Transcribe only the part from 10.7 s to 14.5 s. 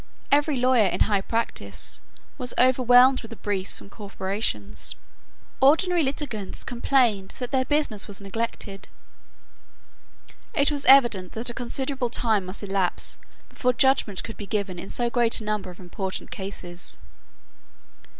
was evident that a considerable time must elapse before judgment could be